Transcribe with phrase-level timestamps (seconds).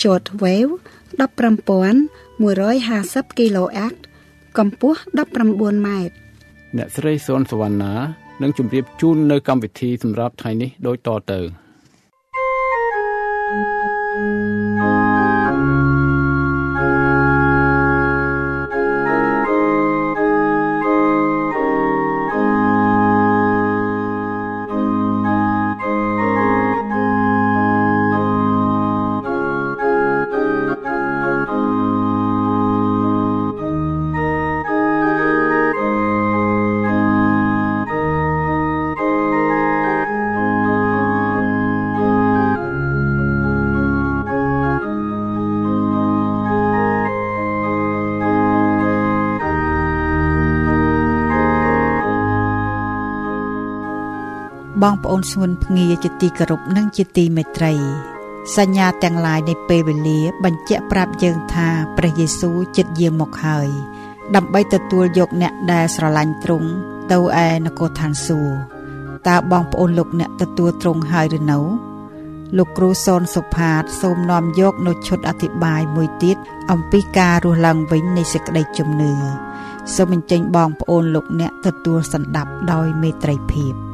[0.00, 0.72] short wave
[1.18, 3.94] 15150 kHz
[4.58, 5.00] កម្ពស់
[5.44, 6.14] 19ម៉ែត្រ
[6.76, 7.94] អ្នកស្រីសុនសវណ្ណា
[8.42, 11.40] នឹងជម្រាបជូននៅកម្មវិធីសម្រាប់ថ្ងៃនេះដូចតទៅ
[54.82, 57.74] បងប្អូនស្ងួនភ្ងាជាទីគោរពនិងជាទីមេត្រី
[58.56, 63.68] សញ្ញាទាំងឡាយនៃពេលវេលា បញ្ជាក់ប្រាប់យើងថាព្រះយេស៊ូវចិត្តយាងមកហើយ
[64.34, 66.68] ដើម្បីទទួលយកអ្នកដែលស្រឡាញ់ទ្រង់
[67.12, 68.54] ទៅឯនគរឋានសួគ៌
[69.28, 71.58] តើបងប្អូនលោកអ្នកទទួលទ្រង់ហើយឬនៅ
[72.56, 76.36] លោកគ្រូសនសុផាត សូមនាំយកនៅឈុតអធិប្បាយមួយទៀត
[76.70, 79.12] អំពីការរស់ឡើងវិញនៃសេចក្តីជំនឿ
[79.94, 83.85] សូមអញ្ជើញបងប្អូនលោកអ្នកទទួលសន្តាប់ដោយមេត្រីភាព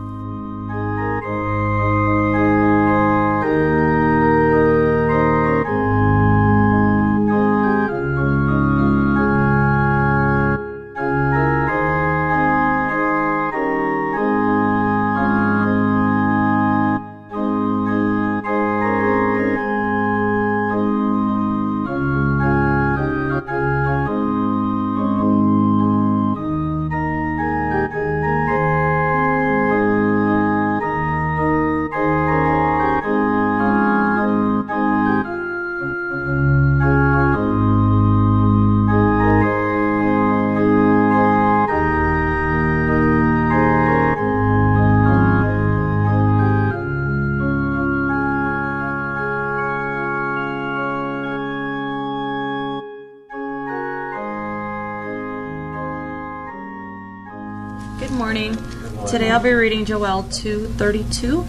[59.32, 61.46] Today I'll be reading Joel 2:32.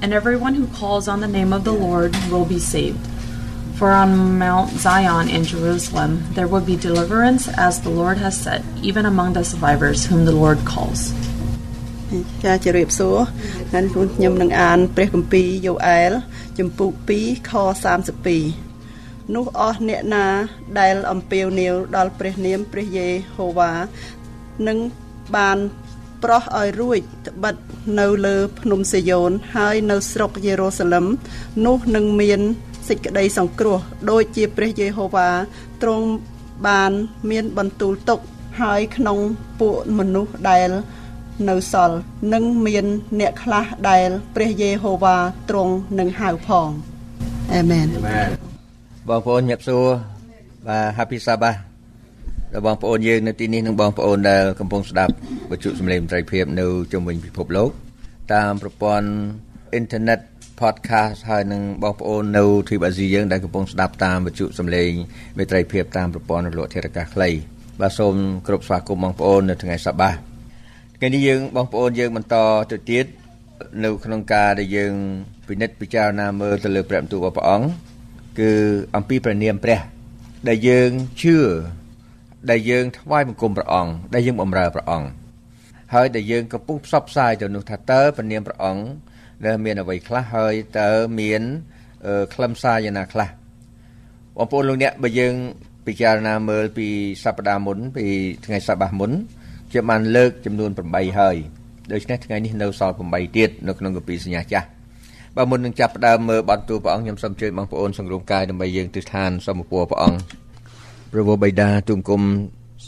[0.00, 3.04] And everyone who calls on the name of the Lord will be saved.
[3.76, 8.64] For on Mount Zion in Jerusalem there will be deliverance as the Lord has said,
[8.80, 11.00] even among the survivors whom the Lord calls.
[12.44, 13.18] ចាជម្រាបសួរ
[13.74, 16.12] ನಾನುខ្ញុំនឹងអានព្រះគម្ពីរយូអែល
[16.58, 16.90] ចំពុក
[17.22, 17.52] 2ខ
[18.64, 20.26] 32នោះអស់អ្នកណា
[20.80, 23.72] ដែលអំពាវនាវដល់ព្រះនាមព្រះយេហូវ៉ា
[24.68, 24.78] នឹង
[25.36, 25.58] បាន
[26.23, 27.55] ប្រោះឲ្យរួចត្បិត
[27.99, 31.05] នៅលើភ្នំសេយ៉ូនហើយនៅស្រុកយេរូសាឡឹម
[31.65, 32.41] នោះនឹងមាន
[32.87, 35.29] សេចក្តីសង្គ្រោះដូចជាព្រះយេហូវ៉ា
[35.81, 36.05] ទ្រង់
[36.67, 36.91] បាន
[37.29, 38.19] មានបន្ទូលទុក
[38.61, 39.17] ហើយក្នុង
[39.59, 40.69] ពួកមនុស្សដែល
[41.49, 41.97] នៅសល់
[42.33, 42.85] នឹងមាន
[43.19, 45.17] អ្នកខ្លះដែលព្រះយេហូវ៉ា
[45.49, 46.69] ទ្រង់នឹងហៅផង
[47.53, 47.87] អាមែន
[49.09, 49.85] បងប្អូនញាប់សួរ
[50.67, 51.68] បាទ Happy Sabbath
[52.53, 55.13] ដល់បងប្អូនយើងនៅទីនេះនិងបងប្អូនដែលកំពុងស្ដាប់
[55.51, 57.71] វិទ្យុសំឡេងមន្ត្រីភាពនៅជុំវិញពិភពលោក
[58.33, 59.09] តាមប្រព័ន្ធ
[59.73, 60.19] អ៊ីនធឺណិត
[60.61, 64.91] podcast ហើយនឹងបងប្អូននៅទ្វីបអាស៊ីយើងដែលកំពុងស្ដាប់តាមវិទ្យុសំឡេង
[65.37, 67.29] មេត្រីភាពតាមប្រព័ន្ធរលកធាតុអាកាសខ្លី
[67.81, 68.15] បាទសូម
[68.45, 70.17] គោរពស្វាគមន៍បងប្អូននៅថ្ងៃសប្តាហ៍
[70.97, 72.35] ថ្ងៃនេះយើងបងប្អូនយើងបន្ត
[72.71, 73.05] ទៅទៀត
[73.83, 74.93] នៅក្នុងការដែលយើង
[75.47, 77.69] ពិនិត្យពិចារណាមើលទៅលើព្រះបន្ទូលរបស់ព្រះអង្គ
[78.39, 78.51] គឺ
[78.95, 79.79] អំពីព្រះនាមព្រះ
[80.47, 80.89] ដែលយើង
[81.23, 81.37] ជឿ
[82.49, 85.07] ដែលយើងថ្វាយបង្គំព្រះអង្គដែលយើងបម្រើព្រះអង្គ
[85.93, 88.83] ហើយដែលយើងកំពុងផ្សព្វផ្សាយទៅនោះថាតើព្រះនាមព្រះអង្គ
[89.45, 91.41] ដែលមានអ្វីខ្លះហើយតើមាន
[92.33, 93.29] ខ្លឹមសារយ៉ាងណាខ្លះ
[94.37, 95.35] បងប្អូនលោកអ្នកបើយើង
[95.85, 96.87] ពិចារណាមើលពី
[97.23, 98.05] សប្តាហ៍មុន ពី
[98.45, 99.11] ថ្ងៃសបាសមុន
[99.73, 101.35] ជាបានលើកចំនួន8ហើយ
[101.91, 104.67] ដូច្នេះថ្ងៃនេះនៅសល់8ទៀតនៅក្នុងគម្ពីរសញ្ញាចាស់
[105.37, 110.19] បើមុននឹងចាប់ផ្ដើមមើលបន្ទូលព្រះអង្គខ្ញុំសូមអញ្ជើញបងប្អូនសង្រួមកាយដើម្បីយើងទិដ្ឋានសូមពរព្រះអង្គ
[111.11, 112.21] ព្រះវរបិតាទូមគុំ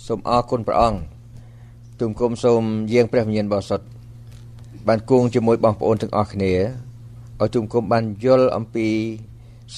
[0.07, 0.99] សូមអរគុណព្រះអង្គ
[1.99, 2.61] ទូមគុំសូម
[2.93, 3.85] យាងព្រះវិញ្ញាណបរិសុទ្ធ
[4.87, 6.53] បានគង់ជាមួយបងប្អូនទាំងអស់គ្នា
[7.41, 8.87] ឲ្យទូមគុំបានយល់អំពី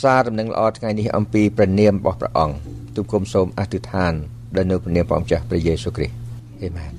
[0.01, 2.55] សារដំណឹងល្អថ្ងៃនេះអំពីព្រះនាមរបស់ព្រះអង្គ
[2.95, 4.13] ទូមគុំសូមអធិដ្ឋាន
[4.55, 6.15] ដល់នៅព្រះនាមព្រះអង្គចាស់ព្រះយេស៊ូវគ្រីស្ទ
[6.61, 6.91] អេមែន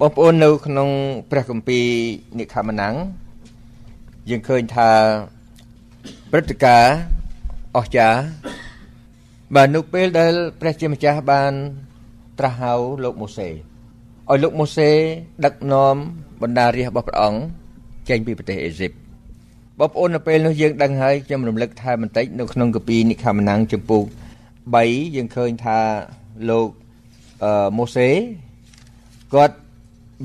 [0.00, 0.88] បងប្អូននៅក្នុង
[1.30, 1.86] ព្រះគម្ពីរ
[2.38, 2.94] និខមណាំង
[4.30, 4.90] យើងឃើញថា
[6.30, 6.94] ព្រឹត្តិការណ៍
[7.76, 8.18] អស្ចារ្យ
[9.54, 11.52] បាទនៅពេលដែលព្រះជាម្ចាស់បាន
[12.38, 12.72] ត្រាស់ហៅ
[13.04, 14.90] លោកម៉ូសេឲ្យលោកម៉ូសេ
[15.44, 15.94] ដឹកនាំ
[16.42, 17.40] បណ្ដារាជរបស់ព្រះអង្គ
[18.08, 18.92] ចេញពីប្រទេសអេស៊ីប
[19.78, 24.04] បងប្អូននៅពេលនោះយើងដឹងហើយខ្ញុំរំលឹកថែមបន្តិចនៅក្នុងកាពីនិខមណាំងចំពុក
[24.60, 25.78] 3យើងឃើញថា
[26.50, 26.68] លោក
[27.44, 28.08] អឺម៉ូសេ
[29.34, 29.56] គាត់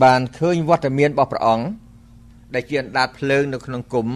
[0.03, 1.65] បានឃើញវត្តមានរបស់ព្រះអង្គ
[2.53, 4.07] ដែលជាអណ្ដាតភ្លើងនៅក្នុងគុំ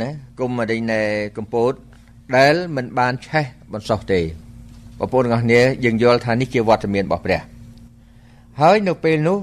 [0.00, 0.08] ណា
[0.38, 1.00] គុំអរិញនៃ
[1.38, 1.91] កម្ពុជា
[2.36, 4.20] ដែលមិនបានឆេះបន្សោះទេ
[4.98, 7.40] បងប្អូនទាំងអស់គ្នាយើងយល់ថានេះជាវត្តមានរបស់ព្រះ
[8.60, 9.38] ហើយនៅពេលនោះ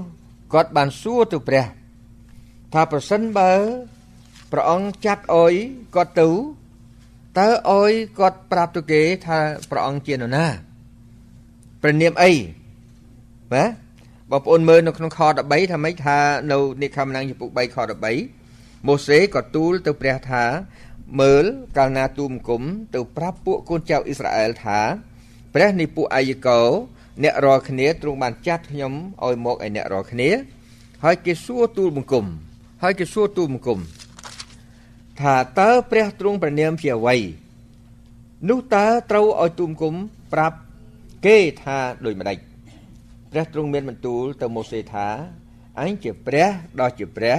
[0.52, 1.64] គាត់បានសួរទៅព្រះ
[2.72, 3.52] ថាប្រសិនបើ
[4.52, 5.54] ព្រះអង្គចាត់អុយ
[5.94, 6.28] គាត់ទៅ
[7.38, 9.38] តើអុយគាត់ប្រាប់ទៅគេថា
[9.70, 10.46] ព្រះអង្គជានរណា
[11.82, 12.32] ព្រះនាមអី
[13.52, 13.70] បាទ
[14.30, 16.18] បងប្អូនមើលនៅក្នុងខ13ថាម៉េចថា
[16.52, 17.76] នៅនិខមណាំងចំពុក3ខ
[18.32, 20.44] 13ម៉ូសេក៏ទូលទៅព្រះថា
[21.18, 21.44] មើល
[21.76, 22.62] កាលណាទូមគុំ
[22.94, 24.80] ទៅប្រាប់ពួកកូនចៅអ៊ីស្រាអែលថា
[25.54, 26.60] ព្រះនៃពួកអាយកោ
[27.22, 28.92] អ្នករាល់គ្នាទ្រង់បានចាត់ខ្ញុំ
[29.24, 30.30] ឲ្យមកឲ្យអ្នករាល់គ្នា
[31.04, 32.26] ហើយគេសួរទូលបង្គំ
[32.82, 33.78] ហើយគេសួរទូលបង្គំ
[35.20, 37.16] ថាតើព្រះទ្រង់ព្រះនាមជាអ្វី
[38.48, 39.94] នោះតើត្រូវឲ្យទូមគុំ
[40.32, 40.56] ប្រាប់
[41.26, 42.38] គេថាដូចម្ដេច
[43.32, 45.08] ព្រះទ្រង់មានបន្ទូលទៅម៉ូសេថា
[45.80, 46.48] អញជាព្រះ
[46.80, 47.36] ដ៏ជាព្រះ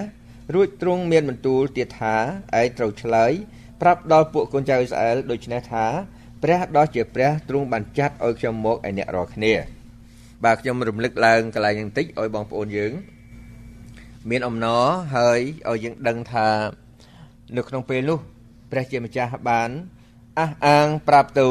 [0.54, 2.16] រួចទ្រង់មានបន្ទូលទៀតថា
[2.60, 3.32] ឯងត្រូវឆ្លើយ
[3.82, 5.86] ប្រាប់ដល់ពួកកូនចៅអ៊ីស្រាអែលដូច្នេះថា
[6.44, 9.54] ព្រះដ៏ជាព្រះទ្រង់បានចាត់ឲ្យខ្ញុំមកឲ្យអ្នករាល់គ្នា
[10.44, 12.92] បាទខ្ញុំរំលឹកឡើងកន្លែងបន្តិចឲ្យបងប្អូនយើង
[14.30, 14.84] មានអំណរ
[15.16, 15.40] ហើយ
[15.70, 16.48] ឲ្យយើងដឹងថា
[17.58, 18.20] នៅក្នុងពេលនោះ
[18.72, 19.70] ព្រះជាម្ចាស់បាន
[20.40, 21.50] អះអាងប្រាប់ទៅ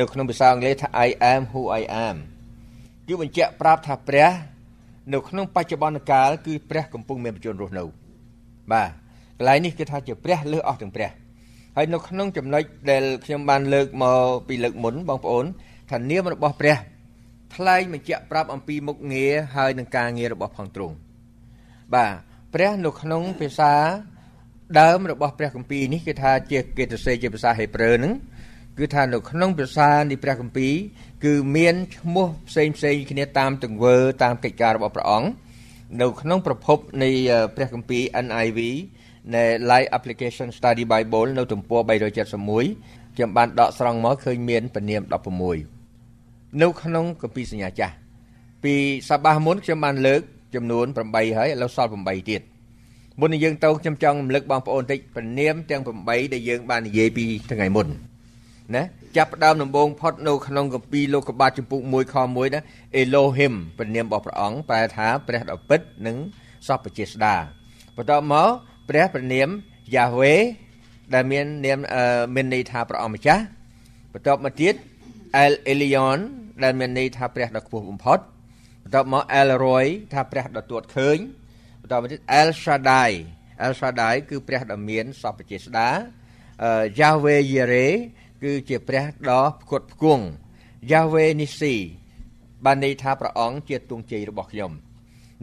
[0.00, 2.16] នៅក្នុងភាសាអង់គ្លេសថា I am who I am
[3.06, 4.30] គឺបញ្ជាក់ប្រាប់ថាព្រះ
[5.12, 7.84] នៅក្នុងបច្ចុប្បន្នកាលគឺព្រះកំពុងមានបញ្ជនរស់នៅ
[8.72, 8.90] បាទ
[9.38, 11.10] កន្លែងនេះគឺថាជាព្រះលើសអស់ទាំងព្រះ
[11.80, 15.44] ហើយនៅក្នុងចំណុចដែលខ្ញុំបានលើកមកពីលើកមុនបងប្អូន
[15.90, 16.76] ថានាមរបស់ព្រះ
[17.54, 20.96] ថ្លែងបញ្ជាក់ប្រាប់អំពីមុខងារហើយនឹងការងាររបស់ផងទ្រង់
[21.94, 22.12] បាទ
[22.54, 23.74] ព្រះនៅក្នុងភាសា
[24.80, 28.12] ដើមរបស់ព្រះគម្ពីរនេះគឺថាជាគេទៅសេជាភាសាហេប្រឺហ្នឹង
[28.78, 30.74] គឺថានៅក្នុងភាសានៃព្រះគម្ពីរ
[31.24, 35.28] គឺមានឈ្មោះផ្សេងផ្សេងគ្នាតាមទង្វើតាមកិច្ចការរបស់ព្រះអង្គ
[36.00, 37.10] នៅក្នុងប្រភពនៃ
[37.56, 38.60] ព្រះគម្ពីរ NIV
[39.34, 41.80] នៃ Live Application Study Bible នៅទំព័រ
[42.48, 45.02] 371ខ្ញុំបានដកស្រង់មកឃើញមានពនាម
[45.80, 47.94] 16នៅក្នុងគម្ពីរសញ្ញាចាស់
[48.64, 48.74] ពី
[49.08, 50.20] សបាសមុនខ្ញុំបានលើក
[50.54, 52.42] ចំនួន8ហើយឥឡូវសល់8ទៀត
[53.20, 57.86] មុននឹងយើងទៅខ្ញុំចង់រំលឹកបងប្អូនតិចពនាមទាំង8ដែលយើងបាននិយាយពីថ្ងៃមុន
[58.76, 58.82] ណា
[59.16, 62.60] ចាប់ផ្ដើមដំបូងផុតនៅក្នុងគម្ពីរលោកកបាតចំពុក1ខ1ណា
[62.96, 66.16] អេឡូហ៊ីមព្រះនាមរបស់ព្រះអង្គប្រែថាព្រះដ៏ពិតនិង
[66.66, 67.36] សពជាស្ដា
[67.96, 68.48] បន្ទាប់មក
[68.90, 69.48] ព្រះព្រះនាម
[69.94, 70.34] យ៉ាវេ
[71.14, 71.78] ដែលមាននាម
[72.34, 73.42] មានន័យថាព្រះអង្គម្ចាស់
[74.12, 74.74] បន្ទាប់មកទៀត
[75.36, 76.18] អែលអេលីយ៉ន
[76.64, 78.18] ដែលមានន័យថាព្រះដ៏ខ្ពស់បំផុត
[78.82, 81.18] បន្ទាប់មកអែលរយថាព្រះដ៏ទួតឃើញ
[81.80, 83.10] បន្ទាប់មកទៀតអែលសាដាយ
[83.62, 85.90] អែលសាដាយគឺព្រះដ៏មានសពជាស្ដា
[87.00, 87.88] យ៉ាវេយេរ៉េ
[88.42, 90.24] គឺជាព្រះដ៏ផ្គត់ផ្គង់
[90.90, 91.74] យ៉ាវេនីស៊ី
[92.64, 94.72] បានន័យថាព្រះអង្គជាទងជ័យរបស់ខ្ញុំ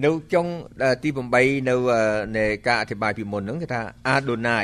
[0.06, 0.46] នៅចុង
[1.04, 1.76] ទី8នៅ
[2.38, 4.62] នៃការអធិប្បាយពីមុនហ្នឹងគឺថាអាដូណៃ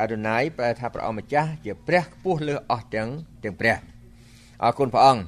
[0.00, 3.08] អាដូណៃប្រែថាព្រះអង្គម្ចាស់ជាព្រះខ្ពស់លើអស់ទាំង
[3.44, 3.76] ទាំងព្រះ
[4.64, 5.22] អរគុណព្រះអង្គ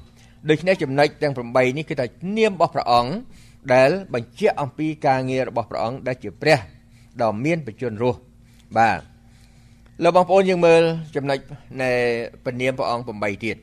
[0.50, 2.06] ដូច្នេះចំណុចទាំង8នេះគឺថា
[2.36, 3.12] នាមរបស់ព្រះអង្គ
[3.74, 6.58] ដែលបញ្ជាក់អំពីការងាររបស់ព្រះអង្គដែលជាព្រះ
[7.22, 8.18] ដ៏មានបច្ចុប្បន្នរស់
[8.78, 9.00] បាទ
[10.02, 10.82] លោកបងប្អូនយើងមើល
[11.16, 11.38] ចំណុច
[11.82, 11.90] នៃ
[12.44, 13.56] ពនាមព្រះអង្គ8ទៀត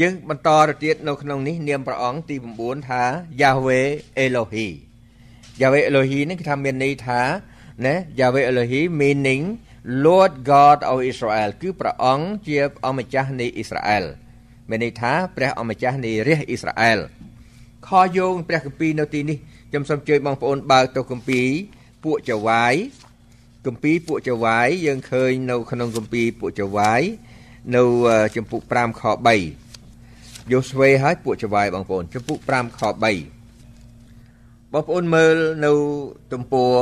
[0.00, 3.02] យើងបន្តទៅទៀតនៅក្នុងនេះនាមព្រះអង្គទី9ថា
[3.40, 3.88] Yahweh
[4.24, 4.68] Elohi
[5.60, 7.20] Yahweh Elohi នេះគឺថាមានន័យថា
[7.84, 9.44] ណា Yahweh Elohi meaning
[10.04, 14.04] Lord God of Israel គឺព្រះអង្គជាអម្ចាស់នៃអ៊ីស្រាអែល
[14.68, 16.98] មានន័យថាព្រះអម្ចាស់នៃរាជអ៊ីស្រាអែល
[17.86, 19.38] ខយោងព្រះគម្ពីរនៅទីនេះ
[19.70, 21.48] ខ្ញុំសូមជួយបងប្អូនបើកទៅគម្ពីរ
[22.04, 22.74] ពួកចវាយ
[23.66, 27.02] គម្ពីរពួកចវាយយើងឃើញនៅក្នុងគម្ពីរពួកចវាយ
[27.76, 27.82] នៅ
[28.36, 29.67] ចំពុក5ខ3
[30.52, 33.02] យោស្វេហើយពួកចវាយបងប្អូនចំពុក5ខ3
[34.72, 35.72] បងប្អូនមើលនៅ
[36.32, 36.74] ទំព័រ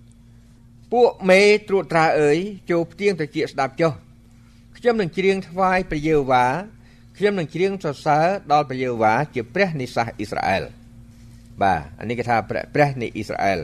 [0.00, 2.38] 329ពួកមេត្រួតត្រាអើយ
[2.70, 3.92] ចូលផ្ទៀងត្រជាស្ដាប់ចុះ
[4.76, 6.46] ខ្ញុំនឹងច្រៀងថ្វាយព្រះយេហូវ៉ា
[7.16, 10.64] ខ្ញុំនឹងច្រៀងសរសើរដល់ព្រះយេហូវ៉ាជាព្រះនិសាសអ៊ីស្រាអែល
[11.62, 12.36] បាទអានេះគេថា
[12.74, 13.58] ព្រះនៃអ៊ីស្រាអែល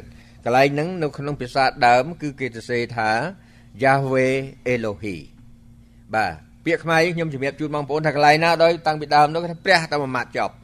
[0.44, 3.10] កន្លែងហ្នឹងនៅក្នុងភាសាដើម គឺគេសរសេរថា
[3.82, 4.36] Yahweh
[4.72, 5.16] Elohi
[6.14, 10.54] បាទ ពាក្យខ្មែរខ្ញុំជំរាបជូនបងប្អូនថាកន្លែងណាដោយតាំងពីដើមនោះគេថាព្រះតែមួយម៉ាត់ចប់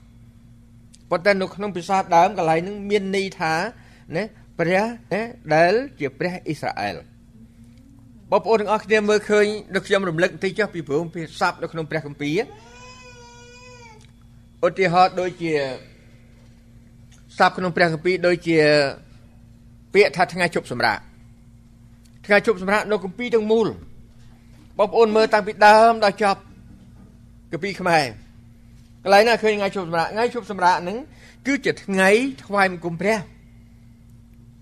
[1.11, 3.55] ប៉ុន្តែនៅក្នុងភាសាដើមកន្លែងហ្នឹងមានន័យថា
[4.17, 4.23] ណា
[4.59, 4.83] ព្រះ
[5.13, 5.21] ណា
[5.55, 6.95] ដែលជាព្រះអ៊ីស្រាអែល
[8.31, 12.39] បងប្អូនទាំងអស់គ្នាមើលឃើញដូចខ្ញុំរំលឹកបន្តិចចុះពីព្រមភាសាប់នៅក្នុងព្រះគម្ពីរ
[14.67, 15.53] ឧទាហរណ៍ដូចជា
[17.39, 18.59] ស័ព្ទក្នុងព្រះគម្ពីរដូចជា
[19.95, 21.03] ពាក្យថាថ្ងៃជប់សម្រាប់
[22.27, 23.69] ថ្ងៃជប់សម្រាប់នៅគម្ពីរទាំងមូល
[24.79, 26.41] បងប្អូនមើលតាំងពីដើមដល់ចប់
[27.53, 28.05] គម្ពីរខ្មែរ
[29.05, 30.99] កន្លែងណាឃើញថ្ងៃជប់សម្រាប់ថ្ងៃជប់សម្រាប់ហ្នឹង
[31.47, 32.11] គឺជាថ្ងៃ
[32.45, 33.19] ថ្វាយបង្គំព្រះ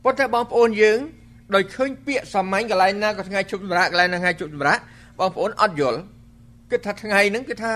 [0.05, 0.99] ប៉ុន្តែបងប្អូនយើង
[1.55, 4.81] ដោយឃើញពាក្យសាមញ្ញកន្លែងណាក៏ថ្ងៃជប់សម្រាប់កន្លែងណាថ្ងៃជប់សម្រាប់
[5.19, 5.99] បងប្អូនអត់យល់
[6.71, 7.75] គិតថាថ្ងៃហ្នឹងគឺថា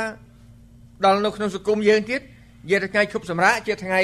[1.04, 4.00] ដល់នៅក្នុងសង្គមយើងទៀតនិយាយថាថ្ងៃជប់សម្រាប់ជាថ្ងៃ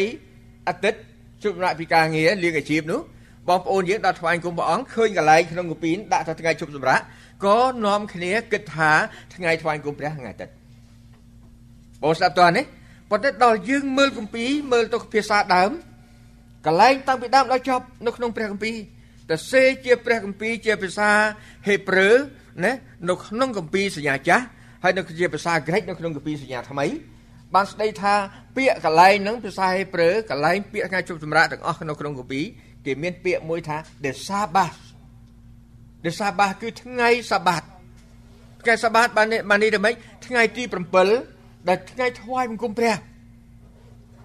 [0.69, 1.01] អាទិត្យ
[1.43, 3.01] ជប់សម្រាប់ពីការងារលៀងអាជីពនោះ
[3.49, 7.05] បងប្អូនយើងដល់ថ្វាយគុំព្រះអង្គឃើញកន្លែងក្នុងកពីនដាក់ថាថ្ងៃជប់សម្រាប់
[7.45, 8.93] ក៏នាំគ្នាគិតថា
[9.35, 10.53] ថ្ងៃថ្វាយគុំព្រះថ្ងៃអាទិត្យ
[12.03, 12.65] បងស្ដាប់តើនេះ
[13.11, 15.71] ប៉ុន្តែដល់យើងមើលគម្ពីរមើលទៅភាសាដើម
[16.67, 18.77] កន្លែងតាំងពីដើមដល់ចប់នៅក្នុងព្រះគម្ពីរ
[19.29, 21.11] តែសេជាព្រះគម្ពីរជាភាសា
[21.67, 22.11] ហេប្រឺ
[22.65, 22.73] ណា
[23.09, 24.45] នៅក្នុងគម្ពីរសញ្ញាចាស់
[24.83, 26.87] ហើយនៅជាភាសាក្រិកនៅក្នុងគម្ពីរសញ្ញាថ្មី
[27.55, 28.15] បានស្ដីថា
[28.57, 32.45] ពាក្យកន្លែងហ្នឹងភាសាហេប្រឺកន្លែងពាក្យថ្ងៃជប់សម្រាប់ទាំងអស់នៅក្នុងគម្ពីរ
[32.87, 34.81] គេមានពាក្យមួយថា the sabbath
[36.05, 37.63] the sabbath គឺថ្ងៃសាបាត
[38.63, 39.95] ថ្ងៃសាបាតបានបាននេះទៅម៉េច
[40.27, 40.63] ថ្ងៃទី
[41.17, 42.95] 7ដែលថ្ងៃថ្វាយបង្គំព្រះ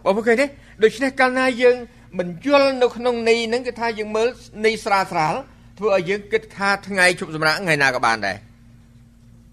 [0.03, 0.45] បងប្អូនឃើញទេ
[0.83, 1.75] ដូច្នេះកាលណាយើង
[2.19, 4.27] មិនយល់នៅក្នុងន័យហ្នឹងគឺថាយើងមើល
[4.65, 5.35] ន័យស្រាលស្រាល
[5.79, 8.37] ធ្វើឲ្យយើងគិតថាថ្ងៃជប់សម្រាប់ថ្ងៃណាក៏បានដែរ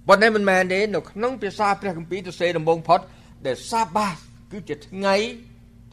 [0.08, 3.00] ប៉ុន្តែមិនមែនទេនៅក្នុងភាសាព្រះគម្ពីរទៅសេដំបងផុត
[3.46, 4.16] ដែលសាបាស
[4.52, 5.14] គឺជាថ្ងៃ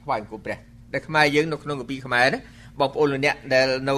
[0.02, 0.58] ថ្វាយបង្គំព្រះ
[0.94, 2.40] ដែលខ្មែរយើងនៅក្នុងគម្ពីរខ្មែរណា
[2.80, 3.98] បងប្អូនលោកអ្នកដែលនៅ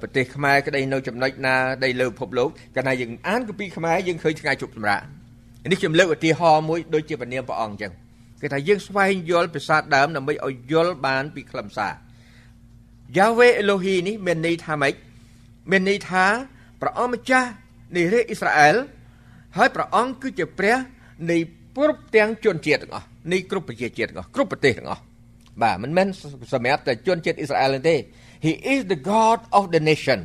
[0.00, 5.04] ប្រទេសខ្មែរក្តីនៅចំណុចណាដែលលើពិភពលោកកាលណាយើងអានគម្ពីរខ្មែរយើងឃើញថ្ងៃជប់សម្រាប់
[5.70, 7.92] នេះខ្ញុំលើកឧទាហរណ៍មួយដូចជាពនាមព្រះអង្គអញ្ចឹង
[8.40, 11.94] គេថាយើងស្វែងយល់ភាសាដើមដើម្បីឲ្យយល់បានពីខ្លឹមសារ
[13.16, 14.94] Yahweh Elohi នេះមានន័យថាម៉េច
[15.70, 16.24] មានន័យថា
[16.80, 17.48] ព្រះអង្គម្ចាស់
[17.96, 18.76] នៃរាជអ៊ីស្រាអែល
[19.56, 20.76] ហើយព្រះអង្គគឺជាព្រះ
[21.30, 21.36] នៃ
[21.76, 25.02] គ្រប់ទាំងជនជាតិទាំងអស់នៃគ្រប់ប្រជាជាតិទាំងអស់គ្រប់ប្រទេសទាំងអស់
[25.60, 26.06] បាទមិនមែន
[26.52, 27.96] សម្រាប់តែជនជាតិអ៊ីស្រាអែលទេ
[28.44, 30.20] He is the God of the nation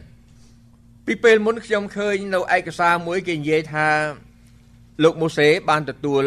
[1.05, 3.87] ពីពេលមុនខ្ញុំឃើញនៅឯកសារមួយគេនិយាយថា
[5.03, 6.23] លោកម៉ូសេបានទទួល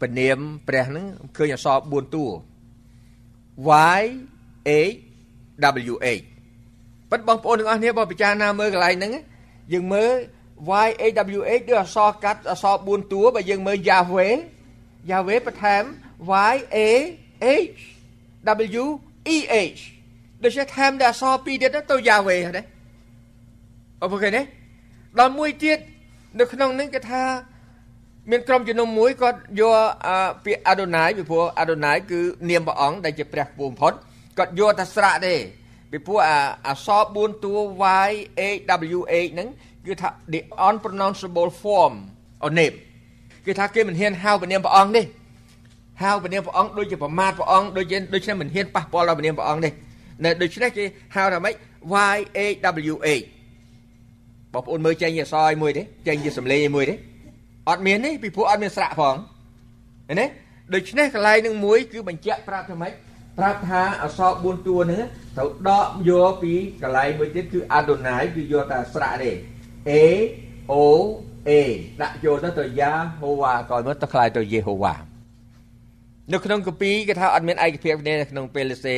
[0.00, 2.26] ពនាមព្រះហ្នឹងឃើញអក្សរ4តួ
[3.98, 4.02] Y
[4.68, 4.70] A
[5.92, 6.06] W A
[7.10, 9.12] ប៉ុន្តែបងប្អូនទាំងអស់គ្នាបើពិចារណាមើលកន្លែងហ្នឹង
[9.72, 10.12] យើងមើល
[10.86, 11.04] Y A
[11.38, 14.34] W A គឺអក្សរកាត់អក្សរ4តួបើយើងមើល Yahweh
[15.10, 15.82] Yahweh បន្ថែម
[16.52, 16.78] Y A
[17.76, 17.82] H
[18.82, 18.84] W
[19.34, 19.36] E
[19.76, 19.82] H
[20.44, 22.66] ដូច្នេះថែមតែអក្សរពីរទៀតទៅ Yahweh ហ្នឹង
[24.02, 24.42] អូខេទេ
[25.18, 25.78] ដល់មួយទៀត
[26.38, 27.22] នៅក្នុងនេះគេថា
[28.30, 29.76] មានក្រុមជំនុំមួយគាត់យក
[30.44, 32.20] ពាក្យអាដូណាយពីព្រោះអាដូណាយគឺ
[32.50, 33.92] នាមព្រះអង្គដែលជាព្រះពូបំផុត
[34.38, 35.34] គាត់យកតែស្រៈទេ
[35.90, 37.54] ពីព្រោះអាអក្សរ4តួ
[38.08, 38.42] Y A
[38.98, 39.48] W A ហ្នឹង
[39.86, 41.94] គឺថា the unpronounceable form
[42.44, 42.76] or name
[43.46, 45.02] គឺថាគេមិនហ៊ានហៅព្រះនាមព្រះអង្គទេ
[46.02, 49.70] ហៅព្រះនាមព្រះអង្គដូចជាប្រមាថព្រះអង្គដូចជាដូច្នេះមិនហ៊ានប៉ះពាល់ដល់ព្រះនាមព្រះអង្គទេ
[50.24, 51.54] នៅដូច្នេះគេហៅថាម៉េច
[52.14, 52.40] Y A
[52.92, 53.08] W A
[54.52, 56.94] បងប្អូនមើលចេញអក្សរឲ្យមួយទេចេញជាសំឡេងឲ្យមួយទេ
[57.68, 59.14] អត់មានទេពីព្រោះអត់មានស្រៈផង
[60.08, 60.26] ឃើញទេ
[60.74, 62.92] ដូច្នេះកន្លែងនឹងមួយគឺបញ្ជាក់ប្រាប់ថាម៉េច
[63.38, 65.02] ប្រាប់ថាអក្សរ4តួហ្នឹង
[65.36, 69.30] ត្រូវដកយកពីកន្លែងមួយទៀតគឺ Adonai គឺយកតែស្រៈទេ
[69.90, 69.92] A
[70.72, 70.74] O
[71.48, 71.50] A
[72.02, 74.94] ដាក់ចូលទៅទៅយ៉ាហូវ៉ាក៏មើលទៅខ្លាយទៅយេហូវ៉ា
[76.30, 78.96] នៅក្នុងកាពីគេថាអត់មានឯកភាពគ្នានៅក្នុងពេលសេ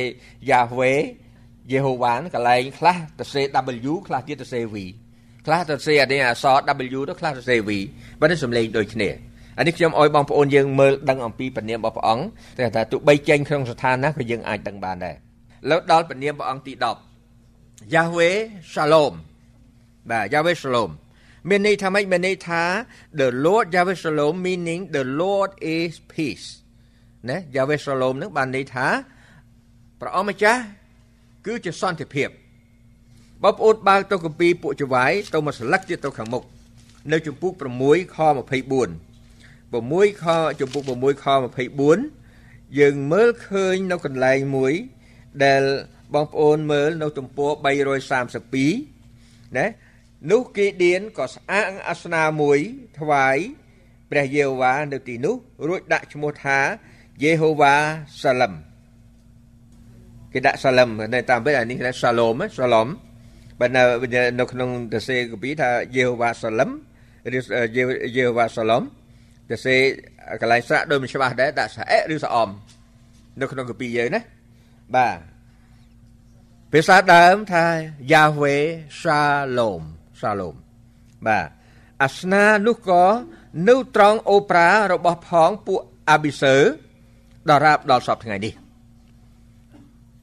[0.49, 0.93] យ៉ាវ៉េ
[1.71, 3.41] យេហូវ៉ាកន្លែងខ្លះទៅសេ
[3.91, 4.75] W ខ្លះទៀតទៅសេ V
[5.45, 6.57] ខ្លះទៅសេអានេះអក្សរ
[6.97, 7.69] W ទៅខ្លះទៅសេ V
[8.19, 9.09] បើនេះសំឡេងដូចគ្នា
[9.57, 12.25] អានេះខ្ញុំអោយបងប្អូនយើងមើលដឹងអំពីពនាមរបស់ព្រះអង្គ
[12.59, 15.15] តែថាទោះបីចេញក្នុងស្ថានណាក៏យើងអាចដឹងបានដែរ
[15.69, 16.73] លើដល់ពនាមព្រះអង្គទី
[17.33, 18.37] 10 Yahweh
[18.73, 19.13] Shalom
[20.09, 20.91] បាទ Yahweh Shalom
[21.49, 22.63] មានន័យថាម៉េចមានន័យថា
[23.19, 26.47] the Lord Yahweh Shalom meaning the Lord is peace
[27.29, 28.87] ណា Yahweh Shalom នឹងបានន័យថា
[30.01, 30.61] ព្រះអង្គម្ចាស់
[31.45, 32.29] គឺជាសន្តិភាព
[33.43, 36.43] បងប្អូនបើកទៅគម្ពីរពួកចវាយទៅមកស្លឹកទៀតទៅខាងមុខ
[37.11, 37.51] នៅចំពុក
[37.83, 38.41] 6ខ24
[39.73, 40.25] 6ខ
[40.59, 41.25] ចំពុក6ខ
[42.01, 44.73] 24យើងមើលឃើញនៅកន្លែងមួយ
[45.45, 45.63] ដែល
[46.13, 47.51] បងប្អូនមើលនៅទំព័រ
[48.33, 49.65] 332ណា
[50.31, 52.59] នោះគេឌៀនក៏ស្អាងអាសនាមួយ
[52.99, 53.37] ថ្វាយ
[54.11, 55.35] ព្រះយេហូវ៉ានៅទីនោះ
[55.67, 56.59] រួចដាក់ឈ្មោះថា
[57.23, 57.75] យេហូវ៉ា
[58.21, 58.53] សាឡឹម
[60.33, 62.87] គេដាក់សាឡឹមនៅតាមពេលអានេះគេសាឡូមសាឡូម
[63.59, 63.81] បើនៅ
[64.39, 66.69] នៅក្នុងទសេកពីថាយេហូវ៉ាសាឡឹម
[67.35, 67.37] ឬ
[67.75, 68.83] យេហូវ៉ាសាឡូម
[69.51, 69.75] ទសេ
[70.41, 72.49] កន្លែងស្រាក់ដូចមិនច្បាស់ដែរដាក់សាអេឬសាអម
[73.39, 74.21] នៅក្នុងកពីយើងណា
[74.95, 75.17] បាទ
[76.71, 77.65] ភាសាដើមថា
[78.13, 78.57] យ៉ាវេ
[79.01, 79.21] សា
[79.57, 79.81] ឡូម
[80.21, 80.55] សាឡូម
[81.27, 81.47] បាទ
[82.03, 83.05] អាសនានោះក៏
[83.67, 85.79] នៅត្រង់អូប្រារបស់ផងពួក
[86.09, 86.55] អាប៊ីសើ
[87.49, 88.53] ដល់រាបដល់សពថ្ងៃនេះ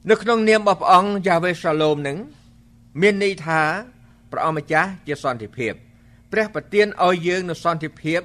[0.09, 2.17] នៅក្នុងនាមរបស់ព្រះអង្គយ៉ាវេសាឡូមនឹង
[3.01, 3.61] មានន័យថា
[4.31, 5.73] ព្រះអង្គម្ចាស់ជាសន្តិភាព
[6.31, 8.19] ព្រះប្រទានឲ្យយើងនូវសន្តិភាព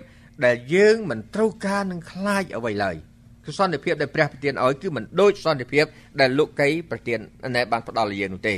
[0.44, 2.96] ដែលយើងមិនត្រូវការនឹងខ្លាចអ្វីឡើយ
[3.44, 5.84] គឺសន្តិភាពដែលព្រះប្រទានឲ្យគឺមិនដូចសន្តិភាព
[6.20, 7.18] ដែលលោកកៃប្រទាន
[7.54, 8.56] ណែបានផ្ដល់ឲ្យយើងនោះទេ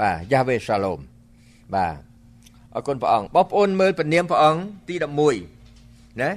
[0.00, 1.00] បាទយ៉ាវេសាឡូម
[1.74, 1.96] បាទ
[2.74, 4.94] អរគុណព្រះអង្គបងប្អូនមើលពនាមព្រះអង្គទី
[5.58, 6.30] 11ណា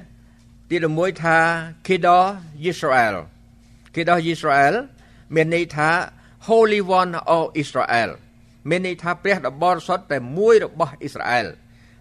[0.71, 1.39] ទី11ថា
[1.87, 2.25] Kedah
[2.71, 3.15] Israel
[3.95, 4.75] Kedah Israel
[5.35, 5.89] មានន័យថា
[6.47, 8.09] Holy One of Israel
[8.69, 11.45] មានន័យថាព្រះដ៏បរិសុទ្ធតែមួយរបស់អ៊ីស្រាអែល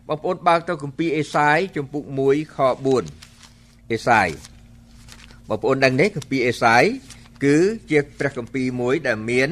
[0.08, 2.58] បងប្អូនបើកទៅគម្ពីរអេសាយជំពូក1ខ
[3.24, 4.28] 4អេសាយ
[5.48, 6.82] បងប្អូនដឹងទេគម្ពីរអេសាយ
[7.44, 7.56] គឺ
[7.90, 9.48] ជាព្រះគម្ពីរមួយដែលមាន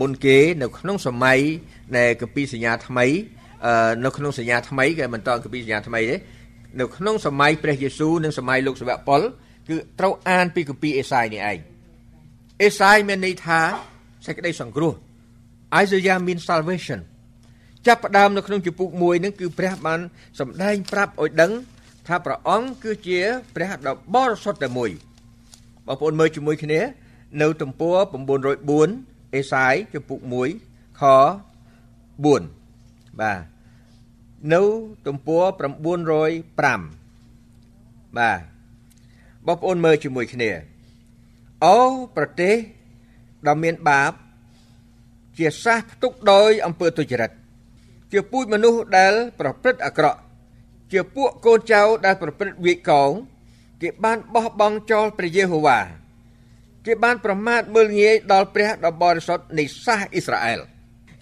[0.00, 1.40] មុនគេនៅក្នុងសម័យ
[1.96, 3.06] នៃគម្ពីរសញ្ញាថ្មី
[4.04, 6.16] នៅក្នុងសញ្ញាថ្មីគេមិនតគម្ពីរសញ្ញាថ្មីទេ
[6.80, 9.22] នៅក្នុងសម័យព្រះយេស៊ូវនិងសម័យលោកសាវកប៉ុល
[9.68, 11.58] គឺត្រូវអានពីគម្ពីរអេសាយនេះឯង
[12.62, 13.60] អេសាយមានន័យថា
[14.26, 14.94] សេចក្តីសង្គ្រោះ
[15.82, 17.00] Isaiah mean salvation
[17.86, 20.00] ចាប់ផ្ដើមនៅក្នុងជំពូក1នឹងគឺព្រះបាន
[20.40, 21.52] សម្ដែងប្រាប់ឲ្យដឹង
[22.06, 23.20] ថាព្រះអង្គគឺជា
[23.54, 24.90] ព្រះដ៏បរិសុទ្ធតែមួយ
[25.86, 26.80] បងប្អូនមើលជាមួយគ្នា
[27.42, 27.96] នៅទំព័រ
[28.64, 30.20] 904អេសាយជំពូក
[30.60, 31.02] 1ខ
[32.24, 33.53] 4បាទ
[34.52, 34.62] នៅ
[35.06, 35.58] ទំព័រ905
[38.18, 38.40] បាទ
[39.46, 40.50] បងប្អូនមើលជាមួយគ្នា
[41.64, 41.78] អូ
[42.16, 42.54] ប្រទេស
[43.46, 44.12] ដ៏មានបាប
[45.38, 47.30] ជាសះផ្ទុកដោយអំពើទុច្ចរិត
[48.12, 50.18] ជាពូជមនុស្សដែល ប្រព្រឹត្តអាក្រក់
[50.92, 53.10] ជាពួកកូនចៅដែលប្រព្រឹត្តវាយកោង
[53.82, 55.80] គេបានបោះបង់ចោលព្រះយេហូវ៉ា
[56.86, 60.60] គេបានប្រមាថមើលងាយដល់ព្រះដ៏បរិសុទ្ធនៃសាសអ៊ីស្រាអែល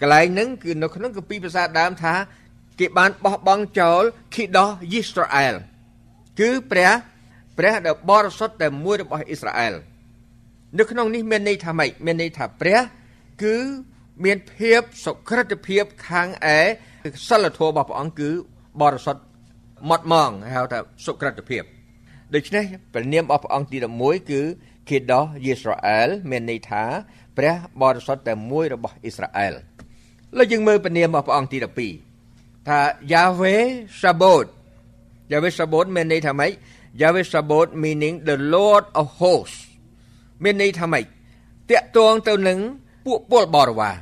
[0.01, 2.15] កន្លែងហ្នឹងគឺនៅក្នុងគម្ពីរភាសាដើមថា
[2.79, 4.03] គេបានបោះបង់ចោល
[4.35, 5.55] ខីដោយីស្រាអែល
[6.41, 6.93] គឺព្រះ
[7.59, 9.75] ព្រះដ៏បរិសុទ្ធតែមួយរបស់អ៊ីស្រាអែល
[10.79, 12.79] នៅក្នុងនេះមានន័យថាម៉េចមានន័យថាព្រះ
[13.43, 13.57] គឺ
[14.25, 16.59] មានភាពសុក្រិតភាពខាងឯ
[17.29, 18.31] សិលធម៌របស់ព្រះអង្គគឺ
[18.83, 19.23] បរិសុទ្ធ
[19.91, 21.63] ម៉ត់ម៉ងហៅថាសុក្រិតភាព
[22.35, 24.41] ដូច្នេះព្រះនាមរបស់ព្រះអង្គទី11គឺ
[24.89, 26.85] គីដោយីស្រាអែលមានន័យថា
[27.39, 29.55] ព្រះបរិសុទ្ធតែមួយរបស់អ៊ីស្រាអែល
[30.39, 32.12] លើយើងមើលព្រះនាមរបស់ព្រះអង្គទី12
[32.69, 32.81] ថា
[33.13, 33.63] Yahweh
[34.01, 34.49] Sabaoth
[35.33, 36.53] Yahweh Sabaoth មានន័យថាម៉េច
[37.01, 39.61] Yahweh Sabaoth meaning the Lord of hosts
[40.43, 41.05] មានន័យថាម៉េច
[41.71, 42.59] តាក់ទងទៅនឹង
[43.07, 43.97] ពួកពលបរិវារ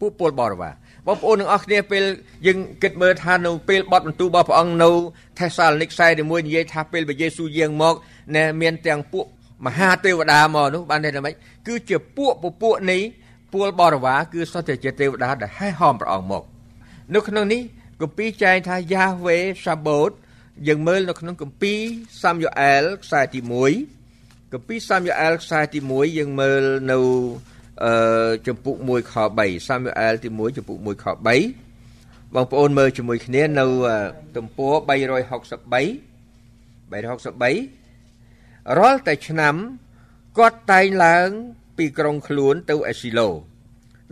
[0.00, 0.72] ពួកពលបរិវារ
[1.06, 2.04] បងប្អូនទាំងអស់គ្នាពេល
[2.46, 4.90] យើងគិតមើលថានៅពេលបត់បន្ទូលរបស់ព្រះអង្គនៅ
[5.38, 7.94] ថេសាឡូនីក41និយាយថាពេលព្រះយេស៊ូវយាងមក
[8.34, 9.24] ណែមានទាំងពួក
[9.66, 11.34] មហាទេវតាមកនោះបានតែម៉េច
[11.66, 13.00] គឺជាពួកពពួកនេះ
[13.52, 16.42] ពលបរិវារគឺសុទ្ធតែជាទេវតាដែលហែហោមព្រះអង្គមក
[17.14, 17.60] នៅក្នុងនេះ
[18.02, 20.10] គម្ពីរចែងថាយ៉ាវេសាបូត
[20.68, 21.80] យើងមើលនៅក្នុងគម្ពីរ
[22.22, 23.40] សាមយូអែលខ្សែទី
[23.96, 26.98] 1គម្ពីរសាមយូអែលខ្សែទី1យើងមើលនៅ
[27.84, 27.92] អឺ
[28.46, 33.66] ចំពុក1ខ3សាមូអែលទី1ចំពុក1ខ3បងប្អូនមើលជាមួយគ្នានៅ
[34.36, 34.88] ទំព័រ363
[36.90, 39.54] 363រាល់តែឆ្នាំ
[40.38, 41.28] គាត់តែងឡើង
[41.76, 43.28] ពីក្រុងខ្លួនទៅអេស៊ីឡូ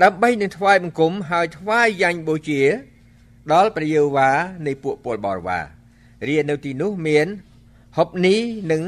[0.03, 2.62] ដើម្បីនឹងថ្វាយបង្គំហើយថ្វាយយ៉ាញ់បូជា
[3.52, 4.30] ដល់ព្រះយេហូវ៉ា
[4.66, 5.64] នៃពួកពលបរិវារ
[6.28, 7.26] រៀននៅទីនោះមាន
[7.96, 8.37] ហុបនី
[8.72, 8.82] និង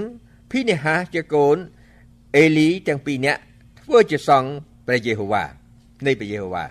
[0.50, 1.56] ភីនេហាជាកូន
[2.36, 3.40] អេលីទាំងពីរនាក់
[3.80, 4.50] ធ្វើជាសង្ឃ
[4.86, 5.44] ព្រះយេហូវ៉ា
[6.06, 6.64] នៃព្រះយេហូវ៉ា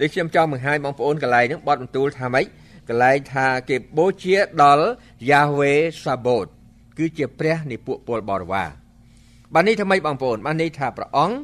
[0.00, 2.46] ដូចខ្ញុំចង់បង្ហាញបងប្អូនកន្លែងហ្នឹងបត់បន្ទូលថាម៉េច
[2.88, 4.86] កន្លែងថាគេបូជាដល់
[5.30, 5.72] យ៉ាវេ
[6.04, 6.46] សាបូត
[6.98, 8.70] គឺជាព្រះនៃពួកពលបរិវារ
[9.54, 11.36] បាទនេះថាម៉េចបងប្អូនបាទនេះថាព្រះអង្គ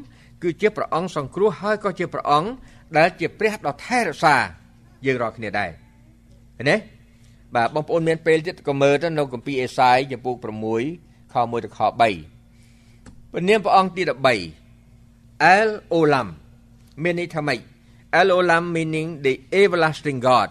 [0.42, 2.48] គឺជាព្រះអង្គសង្គ្រោះហើយក៏ជាព្រះអង្គ
[2.96, 4.36] ដែលជាព្រះដ៏ថែរក្សា
[5.06, 5.70] យើងរាល់គ្នាដែរ
[6.56, 6.76] ឃើញទេ
[7.54, 12.00] បាទបងប្អូនមានពេលទៀតក៏មើលទៅនៅគម្ពីរអេសាយចំពោះ6ខ1ទៅខ3
[13.30, 14.02] ព្រះនាមព្រះអង្គទី
[14.80, 16.28] 13 El Olam
[17.02, 17.58] មានន័យថាម៉េច
[18.20, 20.48] El Olam meaning the everlasting God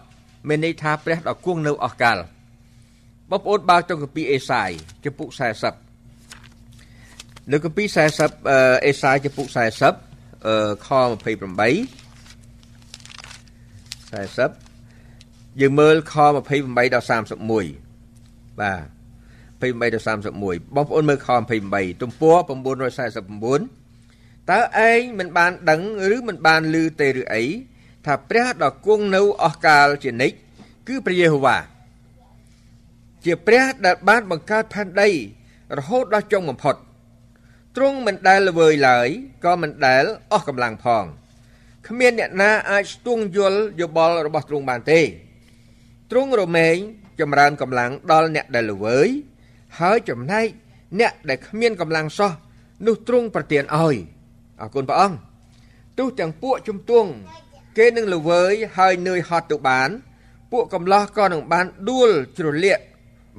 [0.48, 2.18] មានន័យថាព្រះដ៏គង់នៅអស់កល
[3.30, 4.70] បងប្អូនបើកទៅកាពីអេសាយ
[5.06, 5.30] ចំពុក
[6.20, 7.84] 40នៅកាពី
[8.34, 9.48] 40អេសាយចំពុក
[10.18, 10.90] 40ខ
[11.42, 12.03] 28
[14.14, 16.14] 40យើងមើលខ
[16.56, 18.84] 28ដល់31បាទ
[19.60, 20.12] 28ដល់31
[20.76, 21.28] បងប្អូនមើលខ
[21.66, 22.48] 28ទំព័រ949
[24.52, 25.82] តើឯងមិនបានដឹង
[26.16, 27.44] ឬមិនបានឮទេឬអី
[28.06, 30.36] ថាព្រះដ៏គង់នៅអស់កាលជានិច្ច
[30.88, 31.58] គឺព្រះយេហូវ៉ា
[33.26, 35.10] ជាព្រះដែលបានបង្កើតផែនដី
[35.78, 36.76] រហូតដល់ចុងបំផុត
[37.76, 39.08] ទ្រង់មិនដែលល្វើយឡើយ
[39.46, 41.04] ក៏មិនដែលអស់កម្លាំងផង
[41.88, 45.02] គ្មានអ្នកណាអាចស្ទង់យល់យោបល់របស់ទ្រង់បានទេ
[46.12, 46.76] ទ្រង់រមែង
[47.20, 49.08] ចម្រើនកម្លាំងដល់អ្នកដែលល្វើយ
[49.80, 50.48] ហើយចំណែក
[51.00, 52.32] អ្នកដែលគ្មានកម្លាំងសោះ
[52.88, 53.96] នោះទ្រង់ប្រទានឲ្យ
[54.62, 55.18] អរគុណព្រះអង្គ
[55.98, 57.10] ទោះទាំងពួកជំទង់
[57.78, 59.90] គេនឹងល្វើយហើយនឿយហត់ទៅបាន
[60.52, 62.84] ពួកកំឡោះក៏នឹងបានដួលជ្រលាក់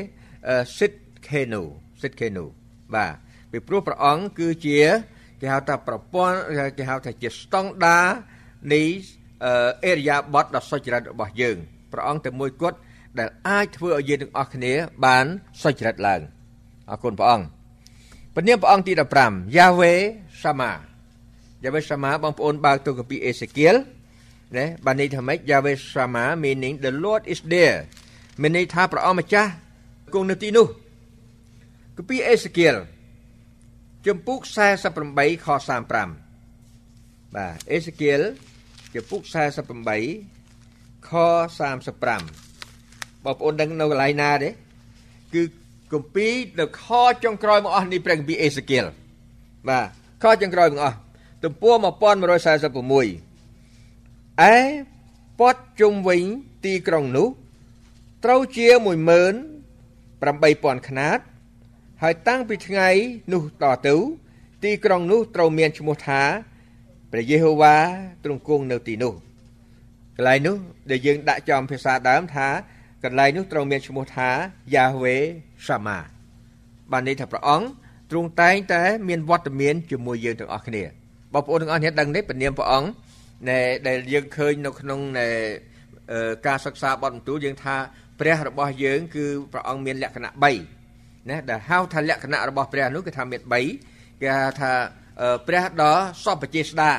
[0.76, 1.64] Sitkenu
[2.00, 2.46] Sitkenu
[2.94, 3.14] បាទ
[3.50, 4.80] ពីព្រោះព្រះអង្គគឺជា
[5.40, 6.36] គេហៅថាប្រព័ន្ធ
[6.78, 8.00] គេហៅថាជាស្តង់ដា
[8.72, 8.82] នៃ
[9.84, 11.56] អេរិយាប័ត្រដ៏សុចរិតរបស់យើង
[11.92, 12.78] ព្រះអង្គតែមួយគត់
[13.18, 14.72] ដែលអាចធ្វើឲ្យយើងទាំងអស់គ្នា
[15.04, 15.24] បាន
[15.62, 16.20] សុចរិតឡើង
[16.90, 17.46] អរគុណព្រះអង្គ
[18.34, 18.92] ព្រះនាមព្រះអង្គទី
[19.24, 20.00] 15 Yahweh
[20.42, 20.72] Sama
[21.64, 23.74] Yahweh Sama បងប្អូនបើកទៅកាពីអេសេគៀល
[24.56, 27.78] ណាបានន័យថាម៉េច Yahweh Sama meaning the Lord is there
[28.40, 29.50] មានន័យថាព្រះអង្គម្ចាស់
[30.14, 30.66] គង់នៅទីនោះ
[31.96, 32.74] កាពីអេសេគៀល
[34.06, 34.40] ជំពូក
[34.96, 35.46] 48ខ
[36.40, 38.20] 35បាទអេសេគៀល
[38.94, 39.22] ជំពូក
[40.14, 41.10] 48ខ
[41.60, 42.49] 35
[43.24, 44.50] បងប្អូនដឹងនៅកន្លែងណាទេ
[45.34, 45.42] គឺ
[45.92, 46.84] គម្ពីរនៅខ
[47.24, 48.84] ចុងក្រោយមកអស់នេះព្រះគម្ពីរអេសេគៀល
[49.68, 49.86] បាទ
[50.22, 50.96] ខចុងក្រោយមកអស់
[51.44, 51.84] ទំព័រ1146
[54.52, 54.54] ឯ
[55.40, 56.22] ពត់ជុំវិញ
[56.64, 57.28] ទីក្រុងនោះ
[58.24, 58.66] ត្រូវជា
[59.50, 61.18] 18000ខ្នាត
[62.02, 62.88] ហើយតាំងពីថ្ងៃ
[63.32, 63.96] នោះតទៅ
[64.64, 66.22] ទីក្រុងនោះត្រូវមានឈ្មោះថា
[67.12, 67.76] ព្រះយេហូវ៉ា
[68.24, 69.14] ទ្រង់គង់នៅទីនោះ
[70.16, 70.56] កន្លែងនោះ
[70.90, 72.48] ដែលយើងដាក់ចំភាសាដើមថា
[73.04, 74.30] កន្លែងនោះត្រូវមានឈ្មោះថា
[74.74, 75.16] យ៉ាវេ
[75.66, 75.98] សាម៉ា
[76.92, 77.66] បានន័យថាព្រះអង្គ
[78.10, 80.82] ទ្រង់តែងតែមានវត្តមានជាមួយយើងទាំងអស់គ្នា
[81.32, 82.88] បងប្អូនទាំងអស់គ្នាដឹងទេពនាមព្រះអង្គ
[83.88, 85.00] ដែលយើងឃើញនៅក្នុង
[86.46, 87.76] ការសិក្សាបទបន្ទូលយើងថា
[88.20, 93.40] ព្រះរបស់យើងគឺព្រះអង្គមានលក្ខណៈ3ណាដែលហៅថាលក្ខណៈរបស់ព្រះនោះគឺថាមាន
[93.82, 94.72] 3គេហៅថា
[95.46, 96.92] ព្រះដ៏សពជាស្ដា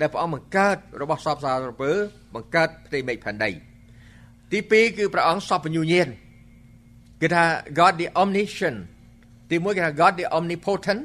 [0.00, 1.92] ដែលព្រះអង្គបង្កើតរបស់សពសារពើ
[2.34, 3.50] បង្កើតផ្ទៃមេឃផែនដី
[4.52, 6.08] ទី2គឺព្រះអង្គសពញ្ញូញាណ
[7.20, 7.44] គេថា
[7.78, 8.78] God the omniscient
[9.50, 11.00] ទី1គេថា God the omnipotent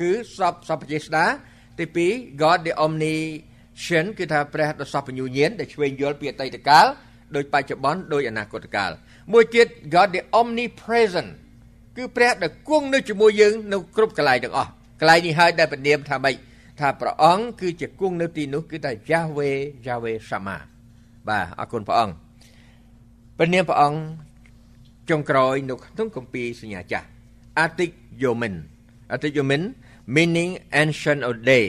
[0.00, 1.26] គឺសពសពជាស្ដា
[1.78, 6.86] ទី2 God the omniscient គឺថាព្រះដ៏សពញ្ញូញាណដែលឆ្វេងយល់ពីអតីតកាល
[7.36, 8.90] ដោយបច្ចុប្បន្នដោយអនាគតកាល
[9.32, 11.30] មួយទៀត God the omnipresent
[11.96, 16.34] គឺព្រះដែលគង់នៅជាមួយយើងនៅគ្រប់កន្លែងទាំងអស់កន្លែងនេះហើយដែលពនាមថាម៉េច
[16.80, 20.56] ថាព្រះអង្គគឺជាគង់នៅទីនោះគឺថា Yahweh Yahweh Sama
[21.28, 22.29] បាទអរគុណព្រះអង្គ
[23.42, 24.00] ព្រះនាមព្រះអង្គ
[25.10, 27.06] ចុងក្រោយនៅក្នុងគម្ពីរសញ្ញាចាស់
[27.62, 28.56] Arctic Yomin
[29.12, 29.62] Arctic Yomin
[30.14, 31.66] meaning ancient of day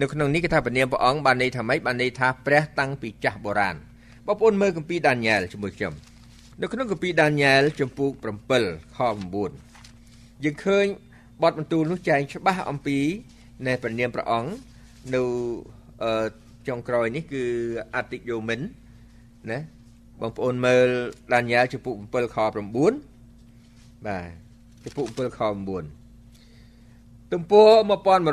[0.00, 3.76] នៅក្នុងនេះគេថាព្រះនាមព្រះអង្គបានន័យថាម៉េចបានន័យថាព្រះតាំងពីចាស់បុរាណ
[4.26, 5.92] បងប្អូនមើលគម្ពីរដានីយ៉ែលជាមួយខ្ញុំ
[6.60, 8.12] នៅក្នុងគម្ពីរដានីយ៉ែលចំពូក
[8.56, 8.98] 7ខ
[9.72, 10.86] 9យើងឃើញ
[11.42, 12.98] បទបន្ទូលនោះចែងច្បាស់អំពី
[13.66, 14.50] នៃព្រះនាមព្រះអង្គ
[15.14, 15.22] នៅ
[16.68, 17.44] ចុងក្រោយនេះគឺ
[17.94, 18.60] អតិយោមិន
[19.50, 19.79] ណា
[20.20, 20.88] បងប្អូនមើល
[21.32, 22.76] ដានីយ៉ែលចំពុក7ខ9
[24.06, 24.28] បាទ
[24.84, 25.40] ចំពុក7ខ
[26.16, 27.70] 9ទំព័រ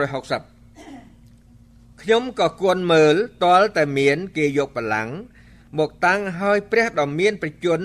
[0.08, 5.10] 1160ខ្ញុំក៏គន់មើលតលតែមាន គេយកបលាំង
[5.80, 7.84] មកតាំងហើយព្រះដ៏មានប្រជញ្ញ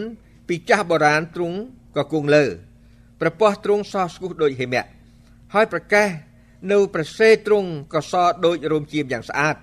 [0.48, 1.58] ពីចាស់បុរាណទ្រង់
[1.96, 2.44] ក៏គង់លើ
[3.20, 4.86] ប្រពោះទ្រង់សោះស្គុះដូចហេមៈ
[5.54, 6.08] ហើយប្រកាស
[6.72, 9.56] នៅប្រសេទ្រង់ក៏សដូចរោមជាមយ៉ាងស្អាត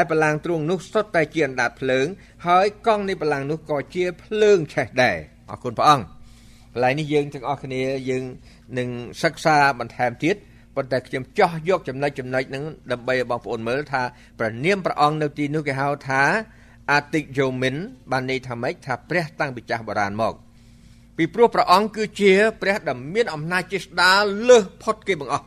[0.00, 2.06] ឯបលាំងទ្រង់នោះសុទ្ធតែជាអណ្ដាតភ្លើង
[2.46, 5.16] ហើយកង់នៃបលាំងនោះក៏ជាភ្លើងឆេះដែរ
[5.50, 6.04] អរគុណព្រះអង្គ
[6.72, 8.24] កន្លែងនេះយើងទាំងអស់គ្នាយើង
[8.78, 8.88] នឹង
[9.22, 10.36] សិក្សាបន្ថែមទៀត
[10.76, 14.02] ប៉ុន្តែខ្ញុំចោះយកចំណុចចំណុចហ្នឹងដើម្បីឲ្យបងប្អូនមើលថា
[14.38, 16.22] ព្រះនាមព្រះអង្គនៅទីនោះគេហៅថា
[16.90, 17.74] អាតិយោមិន
[18.10, 20.34] បានន័យថាម៉េចថាព្រះតាំងពីចាស់បុរាណមក
[21.16, 25.46] ពីព្រោះព្រះអង្គគឺជាព្រះដែលមានអំណាចជាស្ដារលើសផុតគេបង្អស់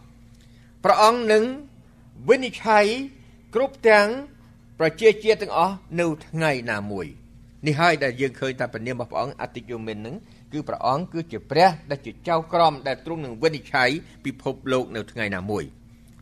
[0.83, 1.43] ព្រះអង្គនឹង
[2.29, 2.85] វិនិច្ឆ័យ
[3.55, 4.07] គ្រប់ទាំង
[4.79, 7.07] ប្រជាជាតិទាំងអស់នៅថ្ងៃណាមួយ
[7.67, 10.15] នេះហើយដែលយើងឃើញថាព្រះនាមរបស់ព្រះអង្គអតិយោមិននឹង
[10.51, 13.89] គឺព្រះអង្គគឺជាព្រះដែលជាចៅក្រមដែលទ្រង់នឹងវិនិច្ឆ័យ
[14.25, 15.63] ពិភពលោកនៅថ្ងៃណាមួយ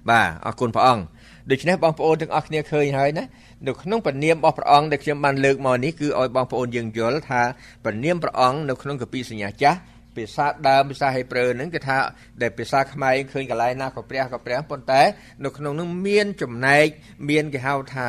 [0.10, 1.04] បាទអរគុណព្រះអង្គ
[1.52, 3.24] ដូច្នេះបងប្អូនទាំងអស់គ្នាឃើញហើយណា
[3.68, 7.42] នៅក្នុងព្រះនាមរបស់ព្រះអង្គដែលខ្ញុំបានលើកមកនេះគឺឲ្យបងប្អូនយើងយល់ថា
[7.84, 9.78] ព្រះនាមព្រះអង្គនៅក្នុងកាពីសញ្ញាចាស់
[10.15, 11.98] ភាសាដើមភាសាហេប្រឺហ្នឹងគឺថា
[12.41, 15.02] ដែលភាសាខ្មែរឃើញកន្លែងណាក៏ព្រះក៏ព្រះប៉ុន្តែ
[15.43, 16.88] នៅក្នុងនោះមានចំណែក
[17.30, 18.08] មានគេហៅថា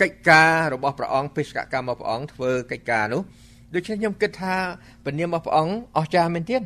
[0.00, 3.22] កិច្ចការរបស់ព្រះអង្គបេសកកម្មរបស់ព្រះអង្គធ្វើកិច្ចការនោះ
[3.74, 4.56] ដូច្នេះខ្ញុំគិតថា
[5.04, 6.62] ព្រះនាមរបស់ព្រះអង្គអស្ចារ្យមែនទែន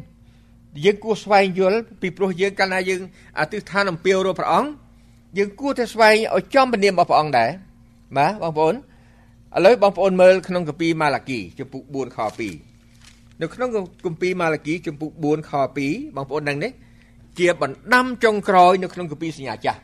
[0.84, 3.00] យើងគួរស្វែងយល់ពីព្រោះយើងកាលណាយើង
[3.38, 4.70] អធិដ្ឋានអំពាវរកព្រះអង្គ
[5.38, 7.50] យើងគួរតែស្វែងឲ្យចំព្រះនាមរបស់ព្រះអង្គដែរ
[8.16, 8.76] បាទបងប្អូនឥ
[9.64, 12.69] ឡូវបងប្អូនមើលក្នុងគម្ពីរម៉ាឡាគីចំពុក4ខ2
[13.42, 13.68] នៅក្នុង
[14.07, 15.53] គម្ពីរម៉ាឡាគីចំពុក4ខ
[15.85, 16.68] 2បងប្អូនដឹងទេ
[17.38, 19.81] ជាបណ្ដាំចុងក្រោយនៅក្នុងគម្ពីរសញ្ញាចាស់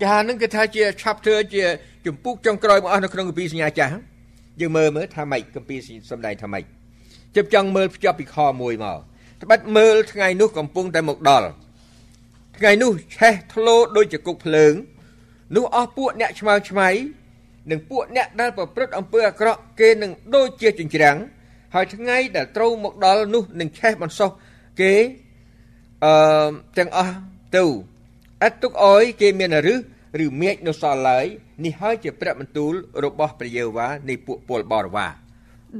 [0.00, 1.62] គេហៅនឹងគេថាជា chapter ជា
[2.06, 3.92] ចំពុកចុងក្រោយមកអស់នៅក្នុងគម្ពីរសញ្ញាចាស់
[4.60, 5.78] យើងមើលមើលថាម៉េចគម្ពីរ
[6.10, 6.64] សំដែងថាម៉េច
[7.36, 8.98] ជិបចង់មើលភ្ជាប់ពីខ1មក
[9.42, 11.48] ត្បិតមើលថ្ងៃនោះកំពុងតែមកដល់
[12.58, 14.72] ថ្ងៃនោះឆេះធ្លោដូចជាគុកភ្លើង
[15.56, 16.88] នោះអស់ពួកអ្នកឆ្មើឆ្មៃ
[17.70, 21.16] និងពួកអ្នកដែលប្រព្រឹត្តអំពើអាក្រក់គេនឹងដូចជាចិញ្ច្រាំង
[21.74, 24.30] ហើយថ្ងៃដែលត្រូវមកដល់នោះនឹងឆេះបន្សោះ
[24.80, 24.94] គេ
[26.04, 27.14] អឺទាំងអស់
[27.56, 27.64] ទៅ
[28.42, 29.80] អត់ទុកអោយគេមានរឹស
[30.24, 31.26] ឬមេឃនៅសល់ឡើយ
[31.64, 32.72] នេះហើយជាព្រះបន្ទូល
[33.04, 35.12] របស់ព្រះយេហូវ៉ានៃពួកពលបរិវារ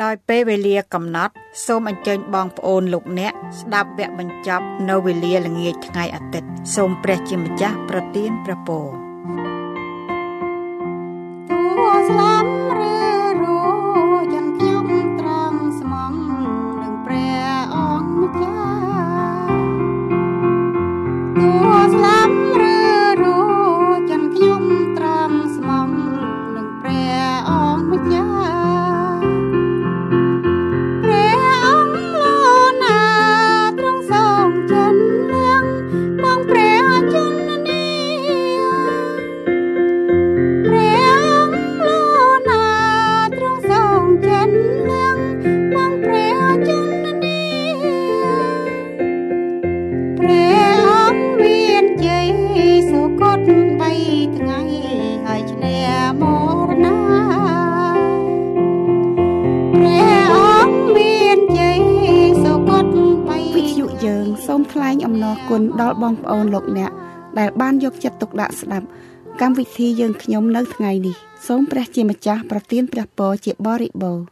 [0.03, 1.33] ដោយពេលវេលាកំណត់
[1.67, 8.87] សូមអញ្ជើញបងប្អូនលោកអ្នកស្ដាប់វគ្គបញ្ចប់នៅវេលាល្ងាចថ្ងៃអាទិត្យសូមព្រះជាម្ចាស់ប្រទានព្រះពរ
[11.49, 12.60] ទួស្លាប់
[21.41, 21.49] ទួ
[21.93, 68.87] ស្យកចិត្តទុកដាក់ស្ដាប់
[69.41, 74.25] កម្មវិធីយើងខ្ញុំនៅថ្ងៃនេះសូមព្រះជាម្ចាស់ប្រទានព្រះពរជាបរិបូរណ៍